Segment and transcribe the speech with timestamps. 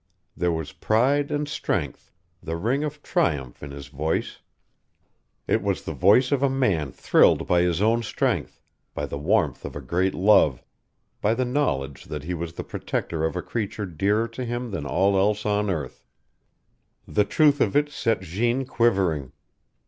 [0.35, 2.11] There was pride and strength,
[2.41, 4.39] the ring of triumph in his voice.
[5.47, 8.63] It was the voice of a man thrilled by his own strength,
[8.95, 10.63] by the warmth of a great love,
[11.21, 14.87] by the knowledge that he was the protector of a creature dearer to him than
[14.87, 16.03] all else on earth.
[17.07, 19.33] The truth of it set Jeanne quivering.